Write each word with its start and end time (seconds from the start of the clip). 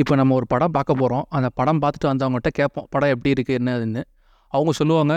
இப்போ 0.00 0.14
நம்ம 0.18 0.34
ஒரு 0.38 0.46
படம் 0.52 0.74
பார்க்க 0.76 1.00
போகிறோம் 1.00 1.24
அந்த 1.36 1.48
படம் 1.58 1.80
பார்த்துட்டு 1.82 2.08
வந்தவங்ககிட்ட 2.10 2.50
கேட்போம் 2.58 2.86
படம் 2.94 3.12
எப்படி 3.14 3.30
இருக்குது 3.34 3.56
என்னதுன்னு 3.60 4.02
அவங்க 4.52 4.72
சொல்லுவாங்க 4.80 5.14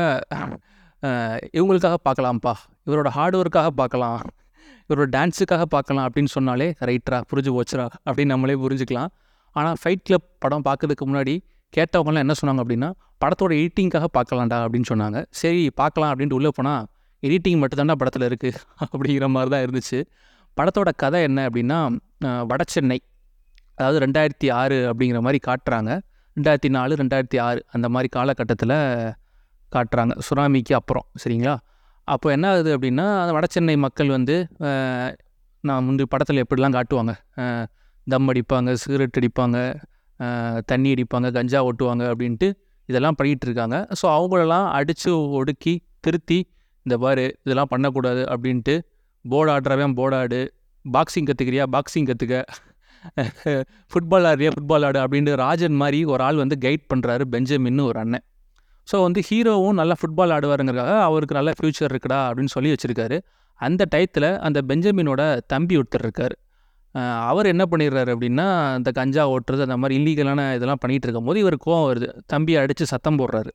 இவங்களுக்காக 1.58 1.97
பார்க்கலாம்ப்பா. 2.07 2.54
இவரோட 2.88 3.09
ஹார்ட் 3.17 3.36
ஒர்க்காக 3.39 3.70
பார்க்கலாம். 3.81 4.21
இவரோட 4.88 5.07
டான்ஸுக்காக 5.15 5.63
பார்க்கலாம். 5.75 6.05
அப்படின்னு 6.07 6.31
சொன்னாலே 6.38 6.67
ரைட்ரா 6.89 7.17
புரிஞ்சு 7.29 7.52
போச்சுரா 7.57 7.86
அப்படின்னு 8.07 8.31
நம்மளே 8.33 8.55
புரிஞ்சுக்கலாம். 8.63 9.12
ஆனால் 9.55 9.78
ஃபைட் 9.82 10.04
கிளப் 10.07 10.28
படம் 10.44 10.66
பார்க்கறதுக்கு 10.70 11.05
முன்னாடி 11.09 11.36
கேட்டவங்கலாம் 11.77 12.23
என்ன 12.25 12.36
சொன்னாங்க 12.41 12.63
அப்படின்னா 12.66 12.89
படத்தோட 13.23 13.52
எடிட்டிங்காக 13.61 14.09
பார்க்கலாம்டா 14.18 14.59
அப்படின்னு 14.66 14.89
சொன்னாங்க. 14.91 15.20
சரி 15.41 15.63
பார்க்கலாம் 15.82 16.11
அப்படின்ட்டு 16.13 16.39
உள்ளே 16.39 16.52
போனால் 16.57 16.84
எடிட்டிங் 17.23 17.61
மட்டும்தான்டா 17.63 17.98
படத்தில் 18.02 18.27
இருக்குது 18.29 18.59
அப்படிங்கிற 18.91 19.27
மாதிரி 19.36 19.52
தான் 19.55 19.63
இருந்துச்சு. 19.68 20.00
படத்தோட 20.57 20.89
கதை 21.04 21.20
என்ன 21.29 21.39
அப்படின்னா 21.50 21.79
வட 22.52 22.61
சென்னை. 22.75 23.00
அதாவது 23.78 24.00
ரெண்டாயிரத்தி 24.06 24.48
ஆறு 24.62 24.78
அப்படிங்கிற 24.90 25.20
மாதிரி 25.26 25.40
காட்டுறாங்க. 25.48 25.92
ரெண்டாயிரத்தி 26.38 26.70
நாலு 26.78 26.93
ரெண்டாயிரத்தி 27.02 27.38
ஆறு 27.48 27.60
அந்த 27.75 27.88
மாதிரி 27.93 28.10
காலகட்டத்தில் 28.18 28.75
காட்டுறாங்க. 29.71 30.14
சுனாமிக்கு 30.28 30.74
அப்புறம் 30.79 31.06
சரிங்களா? 31.24 31.56
அப்போ 32.08 32.28
என்ன 32.36 32.45
ஆகுது 32.53 32.70
அப்படின்னா 32.76 33.06
அந்த 33.22 33.31
வட 33.38 33.48
சென்னை 33.56 33.76
மக்கள் 33.86 34.09
வந்து 34.17 34.36
நான் 35.64 35.84
முந்தைய 35.88 36.08
படத்தில் 36.14 36.42
எப்படிலாம் 36.44 36.76
காட்டுவாங்க? 36.78 37.14
தம் 38.12 38.30
அடிப்பாங்க 38.31 38.72
சிகரெட் 38.84 39.17
அடிப்பாங்க 39.20 39.58
தண்ணி 40.72 40.90
அடிப்பாங்க 40.95 41.28
கஞ்சா 41.38 41.59
ஓட்டுவாங்க 41.67 42.03
அப்படின்ட்டு 42.12 42.48
இதெல்லாம் 42.90 43.17
பண்ணிகிட்டு 43.20 43.45
இருக்காங்க. 43.48 43.78
ஸோ 44.00 44.06
அவங்களெல்லாம் 44.16 44.66
அடித்து 44.78 45.12
ஒடுக்கி 45.40 45.73
திருத்தி 46.06 46.40
இந்த 46.86 46.95
பாரு 47.03 47.26
இதெல்லாம் 47.45 47.72
பண்ணக்கூடாது 47.73 48.22
அப்படின்ட்டு 48.34 48.76
போர்டு 49.26 49.52
ஆடுறவன் 49.56 49.95
போர்டாடு 50.00 50.40
பாக்ஸிங் 50.86 51.28
கற்றுக்கிறியா 51.30 51.66
பாக்ஸிங் 51.76 52.08
கற்றுக்க 52.09 52.38
ஃபுட்பால் 53.94 54.28
ஆடுறியா 54.31 54.52
ஃபுட்பால் 54.55 54.86
ஆடு 54.88 55.00
அப்படின்ட்டு 55.03 55.33
ராஜன் 55.45 55.78
மாதிரி 55.81 56.00
ஒரு 56.14 56.22
ஆள் 56.28 56.42
வந்து 56.44 56.58
கைட் 56.66 56.86
பண்ணுறாரு 56.92 57.23
பெஞ்சமின்னு 57.33 57.86
ஒரு 57.92 58.00
அண்ணன். 58.03 58.26
ஸோ 58.88 58.98
வந்து 59.08 59.22
ஹீரோவும் 59.30 59.78
நல்லா 59.80 59.95
ஃபுட்பால் 60.02 60.34
ஆடுவாருங்கிறக்காக 60.36 60.94
அவருக்கு 61.08 61.38
நல்ல 61.39 61.52
ஃப்யூச்சர் 61.58 61.92
இருக்குடா 61.94 62.20
அப்படின்னு 62.28 62.53
சொல்லி 62.56 62.70
வச்சுருக்காரு. 62.73 63.17
அந்த 63.59 63.81
டயத்தில் 63.94 64.30
அந்த 64.48 64.59
பெஞ்சமினோட 64.70 65.23
தம்பி 65.53 65.76
ஒருத்தர் 65.80 66.06
இருக்கார். 66.08 66.36
அவர் 67.31 67.48
என்ன 67.52 67.64
பண்ணிடுறாரு 67.72 68.09
அப்படின்னா 68.16 68.45
இந்த 68.80 68.89
கஞ்சா 69.00 69.23
ஓட்டுறது 69.33 69.66
அந்த 69.67 69.78
மாதிரி 69.81 69.95
இல்லீகலான 70.00 70.48
இதெல்லாம் 70.58 70.81
பண்ணிகிட்டு 70.83 71.08
இருக்கும்போது 71.08 71.39
இவர் 71.44 71.58
கோவம் 71.66 71.86
வருது. 71.89 72.08
தம்பியை 72.33 72.58
அடித்து 72.64 72.86
சத்தம் 72.94 73.20
போடுறாரு. 73.22 73.52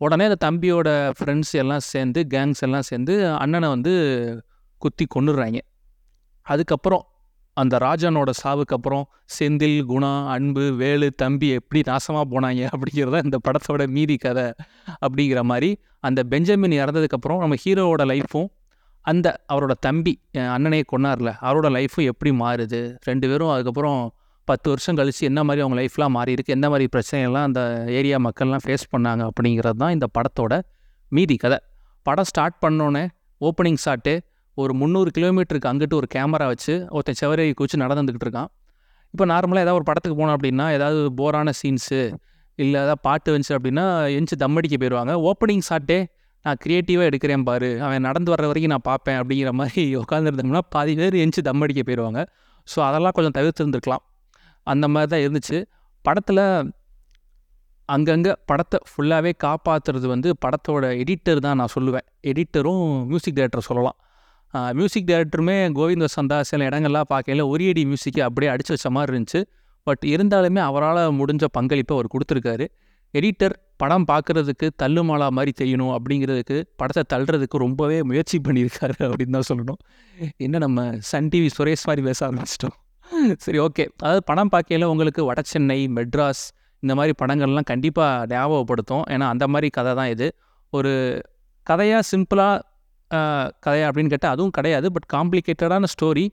உடனே 0.00 0.26
அந்த 0.28 0.38
தம்பியோட 0.46 0.88
ஃப்ரெண்ட்ஸ் 1.16 1.54
எல்லாம் 1.62 1.82
சேர்ந்து 1.92 2.20
கேங்ஸ் 2.34 2.62
எல்லாம் 2.66 2.86
சேர்ந்து 2.90 3.14
அண்ணனை 3.42 3.68
வந்து 3.74 3.92
குத்தி 4.82 5.04
கொண்டுடுறாங்க 5.14 5.58
அதுக்கப்புறம் 6.46 7.02
அந்த 7.60 7.76
ராஜனோட 7.78 8.30
சாவுக்கு 8.42 8.76
அப்புறம் 8.76 9.04
செந்தில் 9.34 9.80
குணா 9.88 10.12
அன்பு 10.28 10.64
வேலு 10.72 11.08
தம்பி 11.14 11.48
எப்படி 11.50 11.80
நாசமாக 11.90 12.24
போனாங்க 12.30 12.62
அப்படிங்கிறத 12.74 13.24
இந்த 13.24 13.38
படத்தோட 13.44 13.86
மீதி 13.88 14.16
கதை 14.16 14.46
அப்படிங்கிற 15.06 15.42
மாதிரி 15.42 15.70
அந்த 16.00 16.22
பெஞ்சமின் 16.24 16.76
இறந்ததுக்கப்புறம் 16.80 17.38
நம்ம 17.38 17.54
ஹீரோவோட 17.64 18.04
லைஃப்பும் 18.12 18.48
அந்த 19.04 19.28
அவரோட 19.52 19.72
தம்பி 19.80 20.12
அஹ் 20.38 20.50
அண்ணனே 20.56 20.80
கொன்னார்ல 20.92 21.30
அவரோட 21.42 21.68
லைஃப்பும் 21.76 22.04
எப்படி 22.04 22.30
மாறுது? 22.34 22.80
ரெண்டு 23.02 23.28
பேரும் 23.28 23.48
அதுக்கப்புறம் 23.48 24.00
பத்து 24.48 24.68
வருஷம் 24.68 24.96
கழித்து 24.96 25.26
என்ன 25.26 25.40
மாதிரி 25.44 25.64
அவங்க 25.64 25.78
லைஃப்லாம் 25.82 26.14
மாறி 26.16 26.34
இருக்குது 26.34 26.54
என்ன 26.56 26.68
மாதிரி 26.68 26.86
பிரச்சனைகள்லாம் 26.96 27.46
அந்த 27.48 27.60
ஏரியா 27.88 28.16
மக்கள்லாம் 28.16 28.62
ஃபேஸ் 28.66 28.86
பண்ணாங்க 28.96 29.22
அப்படிங்கிறது 29.28 29.78
தான் 29.82 29.92
இந்த 29.92 30.06
படத்தோட 30.18 30.54
மீதி 31.12 31.36
கதை. 31.36 31.58
படம் 32.06 32.24
ஸ்டார்ட் 32.24 32.58
பண்ணோன்னே 32.66 33.04
ஓப்பனிங் 33.40 33.80
ஷாட்டு 33.84 34.14
ஒரு 34.56 34.72
முந்நூறு 34.80 35.10
கிலோமீட்டருக்கு 35.16 35.70
அங்கிட்டு 35.70 35.96
ஒரு 36.00 36.08
கேமரா 36.14 36.46
வச்சு 36.52 36.74
ஒருத்தன் 36.96 37.18
செவரையை 37.20 37.52
குச்சி 37.60 37.76
நடந்துக்கிட்டு 37.84 38.26
இருக்கான். 38.28 38.50
இப்போ 39.14 39.24
நார்மலாக 39.32 39.64
ஏதாவது 39.66 39.78
ஒரு 39.80 39.86
படத்துக்கு 39.90 40.16
போனோம் 40.20 40.36
அப்படின்னா 40.36 40.66
ஏதாவது 40.76 41.00
போரான 41.20 41.52
சீன்ஸு 41.60 42.00
இல்லை 42.58 42.78
ஏதாவது 42.84 43.02
பாட்டு 43.06 43.32
வந்துச்சு 43.34 43.54
அப்படின்னா 43.58 43.84
எஞ்சி 44.18 44.34
தம் 44.42 44.58
அடிக்க 44.60 44.76
போயிடுவாங்க 44.82 45.12
ஓப்பனிங் 45.30 45.64
ஷாட்டே 45.68 45.98
நான் 46.44 46.58
க்ரியேட்டிவாக 46.64 47.08
எடுக்கிறேன் 47.10 47.44
பாரு 47.48 47.70
அவன் 47.86 48.06
நடந்து 48.08 48.30
வர்ற 48.32 48.46
வரைக்கும் 48.50 48.72
நான் 48.74 48.86
பார்ப்பேன் 48.90 49.18
அப்படிங்கிற 49.20 49.50
மாதிரி 49.60 49.82
உட்காந்துருந்தோம்னா 50.02 50.62
பாதி 50.74 50.92
பேர் 51.00 51.16
எஞ்சி 51.24 51.40
தம் 51.48 51.64
அடிக்க 51.66 51.82
போயிடுவாங்க 51.88 52.20
ஸோ 52.68 52.78
அதெல்லாம் 52.88 53.14
கொஞ்சம் 53.16 53.36
தவிர்த்துருந்துருக்கலாம். 53.38 54.04
அந்த 54.66 54.86
மாதிரி 54.94 55.10
தான் 55.12 55.22
இருந்துச்சு. 55.24 55.58
படத்தில் 56.04 56.42
அங்கங்கே 57.88 58.32
படத்தை 58.50 58.78
ஃபுல்லாகவே 58.90 59.32
காப்பாற்றுறது 59.44 60.06
வந்து 60.14 60.28
படத்தோட 60.44 60.84
எடிட்டர் 61.02 61.40
தான் 61.46 61.58
நான் 61.60 61.72
சொல்லுவேன். 61.76 62.06
எடிட்டரும் 62.30 62.84
மியூசிக் 63.10 63.36
டைரக்டர் 63.38 63.68
சொல்லலாம். 63.70 63.98
மியூசிக் 64.78 65.08
டைரக்டருமே 65.10 65.56
கோவிந்த 65.78 66.06
சந்தா 66.16 66.38
சில 66.50 66.68
இடங்கள்லாம் 66.68 67.08
பார்க்கையில 67.12 67.44
ஒரியடி 67.52 67.82
மியூசிக்கை 67.90 68.22
அப்படியே 68.26 68.50
அடிச்சு 68.52 68.72
வச்ச 68.74 68.90
மாதிரி 68.96 69.12
இருந்துச்சு. 69.14 69.40
பட் 69.86 70.04
இருந்தாலுமே 70.12 70.60
அவரால் 70.68 71.02
முடிஞ்ச 71.18 71.44
பங்களிப்பை 71.56 71.94
அவர் 71.96 72.08
கொடுத்துருக்காரு. 72.14 72.66
எடிட்டர் 73.14 73.54
படம் 73.82 74.06
பார்க்குறதுக்கு 74.10 74.66
தள்ளுமாலா 74.82 75.28
மாதிரி 75.36 75.52
தெரியணும் 75.60 75.92
அப்படிங்கிறதுக்கு 75.96 76.56
படத்தை 76.80 77.02
தள்ளுறதுக்கு 77.12 77.56
ரொம்பவே 77.64 77.98
முயற்சி 78.10 78.38
பண்ணியிருக்காரு 78.46 78.96
அப்படின்னு 79.08 79.36
தான் 79.38 79.48
சொல்லணும். 79.50 79.80
என்ன 80.46 80.58
நம்ம 80.64 80.84
சன் 81.10 81.30
டிவி 81.32 81.48
சுரேஷ் 81.56 81.86
மாதிரி 81.88 82.02
பேச 82.08 82.20
ஆரம்பிச்சிட்டோம். 82.28 82.76
சரி 83.44 83.58
ஓகே 83.66 83.84
அதாவது 84.02 84.22
படம் 84.30 84.52
பார்க்கையில 84.54 84.88
உங்களுக்கு 84.92 85.22
வட 85.28 85.40
சென்னை 85.52 85.78
மெட்ராஸ் 85.96 86.42
இந்த 86.82 86.92
மாதிரி 86.98 87.14
படங்கள்லாம் 87.22 87.68
கண்டிப்பாக 87.72 88.26
ஞாபகப்படுத்தும். 88.34 89.04
ஏன்னா 89.14 89.26
அந்த 89.34 89.46
மாதிரி 89.54 89.70
கதை 89.78 89.94
தான் 90.00 90.10
இது. 90.14 90.28
ஒரு 90.72 90.92
கதையாக 91.66 92.02
சிம்பிளாக 92.12 92.54
கதையா 93.64 93.86
அப்படின்னு 93.88 94.12
கேட்டால் 94.14 94.34
அதுவும் 94.36 94.54
கிடையாது. 94.58 94.86
பட் 94.96 95.08
காம்ப்ளிகேட்டடான 95.16 95.90
ஸ்டோரி. 95.94 96.26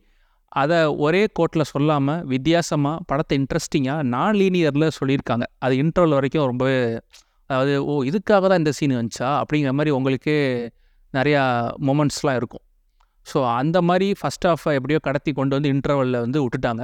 அதை 0.51 0.79
ஒரே 1.05 1.21
கோட்டில் 1.37 1.69
சொல்லாமல் 1.71 2.21
வித்தியாசமாக 2.33 3.03
படத்தை 3.09 3.35
இன்ட்ரெஸ்டிங்காக 3.39 4.03
நான் 4.13 4.37
லீனியரில் 4.41 4.95
சொல்லியிருக்காங்க. 4.99 5.45
அது 5.65 5.73
இன்டர்வல் 5.83 6.17
வரைக்கும் 6.17 6.47
ரொம்பவே 6.51 6.77
அதாவது 7.49 7.73
ஓ 7.91 7.93
இதுக்காக 8.09 8.45
தான் 8.51 8.61
இந்த 8.61 8.71
சீன் 8.77 8.95
வந்துச்சா? 8.99 9.27
அப்படிங்கிற 9.41 9.71
மாதிரி 9.77 9.91
உங்களுக்கே 9.97 10.37
நிறையா 11.13 11.43
மூமெண்ட்ஸ்லாம் 11.87 12.37
இருக்கும். 12.39 12.63
ஸோ 13.27 13.37
அந்த 13.59 13.77
மாதிரி 13.89 14.07
ஃபஸ்ட் 14.19 14.47
ஆஃப் 14.51 14.65
எப்படியோ 14.77 14.99
கடத்தி 15.07 15.31
கொண்டு 15.39 15.55
வந்து 15.57 15.69
இன்டர்வலில் 15.75 16.19
வந்து 16.25 16.39
விட்டுட்டாங்க. 16.43 16.83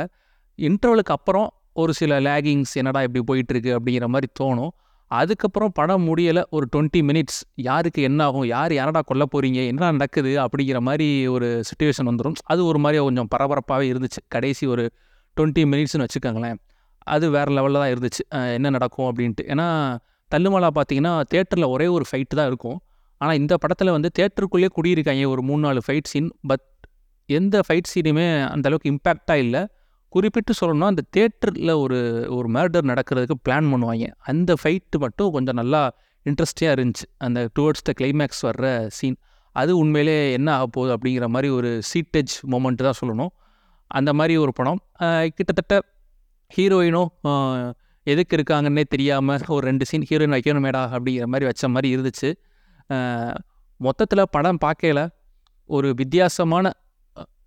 இன்டர்வலுக்கு 0.60 1.14
அப்புறம் 1.18 1.48
ஒரு 1.82 1.92
சில 2.00 2.20
லேகிங்ஸ் 2.28 2.74
என்னடா 2.80 3.02
இப்படி 3.08 3.22
போயிட்டுருக்கு 3.30 3.72
அப்படிங்கிற 3.78 4.08
மாதிரி 4.16 4.28
தோணும். 4.40 4.74
அதுக்கப்புறம் 5.12 5.72
படம் 5.80 6.06
முடியலை 6.08 6.44
ஒரு 6.50 6.66
டுவெண்ட்டி 6.76 7.02
மினிட்ஸ் 7.10 7.40
யாருக்கு 7.68 8.02
என்ன 8.02 8.20
ஆகும் 8.24 8.46
யார் 8.46 8.74
யாரடா 8.74 9.02
கொல்ல 9.10 9.24
போகிறீங்க 9.34 9.60
என்ன 9.72 9.92
நடக்குது 9.92 10.32
அப்படிங்கிற 10.44 10.80
மாதிரி 10.88 11.08
ஒரு 11.28 11.48
சுச்சுவேஷன் 11.70 12.10
வந்துடும் 12.10 12.38
அது 12.54 12.62
ஒரு 12.66 12.80
மாதிரி 12.80 13.04
கொஞ்சம் 13.04 13.30
பரபரப்பாகவே 13.36 13.88
இருந்துச்சு. 13.94 14.22
கடைசி 14.28 14.66
ஒரு 14.74 14.86
டுவெண்ட்டி 15.38 15.64
மினிட்ஸ்னு 15.72 16.06
வச்சுக்கோங்களேன். 16.06 16.58
அது 17.14 17.26
வேறு 17.36 17.52
லெவலில் 17.58 17.82
தான் 17.82 17.94
இருந்துச்சு. 17.94 18.24
என்ன 18.58 18.70
நடக்கும் 18.70 19.08
அப்படின்ட்டு. 19.10 19.46
ஏன்னா 19.54 19.68
தள்ளுமலா 20.32 20.70
பார்த்தீங்கன்னா 20.78 21.14
தேட்டரில் 21.34 21.72
ஒரே 21.76 21.88
ஒரு 21.96 22.06
ஃபைட்டு 22.10 22.38
தான் 22.40 22.50
இருக்கும். 22.52 22.78
ஆனால் 23.22 23.38
இந்த 23.42 23.54
படத்தில் 23.64 23.96
வந்து 23.98 24.10
தேட்டருக்குள்ளேயே 24.20 24.70
குடியிருக்காங்க 24.78 25.26
ஒரு 25.34 25.42
மூணு 25.42 25.62
நாலு 25.68 25.82
ஃபைட் 25.88 26.10
சீன் 26.12 26.30
பட் 26.52 26.66
எந்த 27.30 27.56
ஃபைட் 27.68 27.90
சீனுமே 27.94 28.28
அந்தளவுக்கு 28.54 28.92
இம்பேக்டாக 28.94 29.44
இல்லை. 29.46 29.62
குறிப்பிட்டு 30.14 30.54
சொல்லணும்னா 30.60 30.90
அந்த 30.94 31.04
தேட்டரில் 31.16 31.74
ஒரு 31.84 32.00
ஒரு 32.38 32.48
மேர்டர் 32.56 32.90
நடக்கிறதுக்கு 32.92 33.38
பிளான் 33.46 33.70
பண்ணுவாங்க. 33.74 34.08
அந்த 34.32 34.52
ஃபைட்டு 34.62 34.98
மட்டும் 35.04 35.32
கொஞ்சம் 35.36 35.58
நல்லா 35.62 35.82
இன்ட்ரெஸ்டிங்காக 36.26 36.76
இருந்துச்சு. 36.78 37.06
அந்த 37.26 37.40
டுவர்ட்ஸ் 37.58 37.86
த 37.88 37.94
கிளைமேக்ஸ் 38.00 38.44
வர்ற 38.48 38.68
சீன் 38.98 39.18
அது 39.56 39.72
உண்மையிலே 39.82 40.18
என்ன 40.38 40.50
ஆக 40.58 40.66
போகுது 40.76 40.92
அப்படிங்கிற 40.96 41.26
மாதிரி 41.34 41.50
ஒரு 41.58 41.72
சீட்டேஜ் 41.92 42.34
மூமெண்ட் 42.52 42.84
தான் 42.88 43.00
சொல்லணும். 43.00 43.32
அந்த 43.92 44.12
மாதிரி 44.20 44.36
ஒரு 44.44 44.54
படம். 44.60 44.80
கிட்டத்தட்ட 45.38 45.76
ஹீரோயினும் 46.52 47.10
எதுக்கு 48.08 48.34
இருக்காங்கன்னே 48.38 48.84
தெரியாமல் 48.94 49.44
ஒரு 49.56 49.64
ரெண்டு 49.70 49.86
சீன் 49.90 50.08
ஹீரோயின் 50.10 50.36
வைக்கணுமேடா 50.38 50.82
அப்படிங்கிற 50.96 51.26
மாதிரி 51.34 51.48
வச்ச 51.50 51.70
மாதிரி 51.74 51.90
இருந்துச்சு. 51.96 52.30
மொத்தத்தில் 53.80 54.32
படம் 54.36 54.62
பார்க்கையில 54.66 55.02
ஒரு 55.70 55.90
வித்தியாசமான 56.00 56.72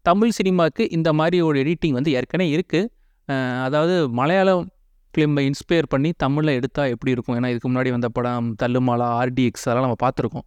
தமிழ் 0.09 0.35
சினிமாவுக்கு 0.39 0.85
இந்த 0.97 1.11
மாதிரி 1.19 1.37
ஒரு 1.49 1.57
எடிட்டிங் 1.65 1.97
வந்து 1.99 2.11
ஏற்கனவே 2.19 2.47
இருக்குது 2.57 2.91
அதாவது 3.67 3.95
மலையாளம் 4.19 4.65
ஃபிலிமை 5.15 5.43
இன்ஸ்பயர் 5.51 5.89
பண்ணி 5.93 6.11
தமிழில் 6.23 6.57
எடுத்தால் 6.59 6.91
எப்படி 6.95 7.13
இருக்கும்? 7.17 7.37
ஏன்னா 7.39 7.51
இதுக்கு 7.53 7.69
முன்னாடி 7.71 7.91
வந்த 7.95 8.09
படம் 8.17 8.49
தள்ளுமாலா 8.63 9.07
ஆர்டிஎக்ஸ் 9.21 9.65
அதெல்லாம் 9.67 9.87
நம்ம 9.87 9.99
பார்த்துருக்கோம். 10.05 10.47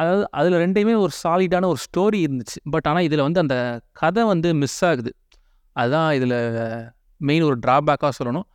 அதாவது 0.00 0.24
அதில் 0.38 0.56
ரெண்டையுமே 0.64 0.94
ஒரு 1.04 1.12
சாலிடான 1.22 1.68
ஒரு 1.72 1.80
ஸ்டோரி 1.86 2.18
இருந்துச்சு. 2.26 2.58
பட் 2.74 2.86
ஆனால் 2.90 3.06
இதில் 3.08 3.24
வந்து 3.26 3.40
அந்த 3.44 3.56
கதை 4.00 4.22
வந்து 4.32 4.48
மிஸ் 4.62 4.80
ஆகுது. 4.90 5.10
அதுதான் 5.76 6.10
இதில் 6.18 6.36
மெயின் 7.20 7.46
ஒரு 7.48 7.56
ட்ராபேக்காக 7.64 8.12
சொல்லணும். 8.18 8.46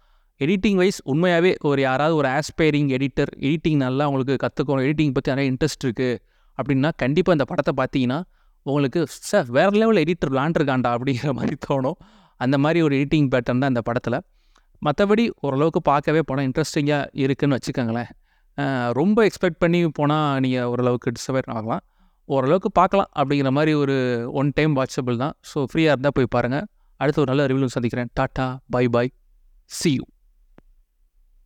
எடிட்டிங் 0.42 0.80
வைஸ் 0.82 1.00
உண்மையாகவே 1.12 1.52
ஒரு 1.72 1.82
யாராவது 1.88 2.16
ஒரு 2.20 2.30
ஆஸ்பைரிங் 2.38 2.90
எடிட்டர் 2.98 3.32
எடிட்டிங் 3.48 3.80
நல்லா 3.86 4.06
அவங்களுக்கு 4.08 4.36
கற்றுக்கணும் 4.46 4.86
எடிட்டிங் 4.88 5.16
பற்றி 5.18 5.32
நிறைய 5.34 5.52
இன்ட்ரெஸ்ட் 5.54 5.84
இருக்குது 5.88 6.16
அப்படின்னா 6.58 6.92
கண்டிப்பாக 7.04 7.38
இந்த 7.38 7.46
படத்தை 7.52 7.74
பார்த்தீங்கன்னா 7.82 8.20
உங்களுக்கு 8.70 9.02
சார் 9.30 9.48
வேறு 9.58 9.76
லெவல் 9.82 10.00
எடிட்டர் 10.04 10.32
விளாண்டுருக்காண்டா 10.34 10.90
அப்படிங்கிற 10.96 11.32
மாதிரி 11.40 11.56
தோணும். 11.68 11.98
அந்த 12.40 12.56
மாதிரி 12.64 12.80
ஒரு 12.88 12.94
எடிட்டிங் 13.00 13.30
பேட்டர்ன் 13.34 13.62
தான் 13.64 13.72
இந்த 13.74 13.84
படத்தில். 13.88 14.18
மற்றபடி 14.82 15.24
ஓரளவுக்கு 15.46 15.82
பார்க்கவே 15.92 16.22
படம் 16.30 16.48
இன்ட்ரெஸ்டிங்காக 16.50 17.10
இருக்குன்னு 17.24 17.58
வச்சுக்கோங்களேன். 17.58 18.12
ரொம்ப 19.00 19.18
எக்ஸ்பெக்ட் 19.30 19.60
பண்ணி 19.64 19.80
போனால் 20.00 20.40
நீங்கள் 20.46 20.68
ஓரளவுக்கு 20.74 21.16
டிசப்பாயிண்ட் 21.18 21.52
ஆகலாம். 21.58 21.84
ஓரளவுக்கு 22.30 22.70
பார்க்கலாம் 22.80 23.10
அப்படிங்கிற 23.20 23.50
மாதிரி 23.58 23.72
ஒரு 23.84 23.96
ஒன் 24.40 24.50
டைம் 24.58 24.74
வாட்சபிள் 24.80 25.22
தான். 25.24 25.36
ஸோ 25.52 25.58
ஃப்ரீயாக 25.70 25.94
இருந்தால் 25.96 26.16
போய் 26.18 26.34
பாருங்கள் 26.36 26.66
அடுத்த 27.00 27.22
ஒரு 27.24 27.30
நல்ல 27.32 27.46
ரிவ்யூ 27.52 27.70
சந்திக்கிறேன். 27.76 28.10
Tata 28.20 28.46
bye 28.76 28.86
bye 28.96 29.12
see 29.80 29.92
you 29.98 30.04